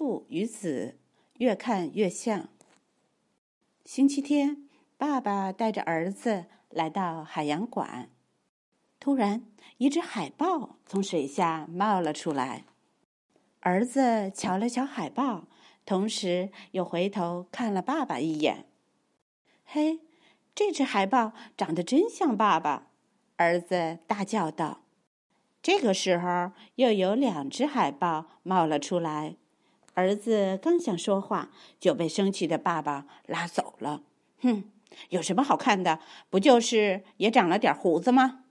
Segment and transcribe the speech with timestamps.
[0.00, 0.96] 父与子》，
[1.36, 2.48] 越看越像。
[3.84, 8.08] 星期天，爸爸带着儿子来到海洋馆，
[8.98, 9.42] 突然，
[9.76, 12.64] 一只海豹从水下冒了出来。
[13.60, 15.48] 儿子瞧了瞧海豹，
[15.84, 18.64] 同时又回头看了爸爸一眼。
[19.66, 20.00] 嘿，
[20.54, 22.86] 这只海豹长得真像爸爸！
[23.36, 24.80] 儿子大叫道。
[25.60, 29.36] 这个时候，又有两只海豹冒了出来。
[29.94, 34.02] 儿子刚想说话，就被生气的爸爸拉走了。
[34.40, 34.64] 哼，
[35.10, 36.00] 有什么好看的？
[36.28, 38.44] 不就是也长了点胡子吗？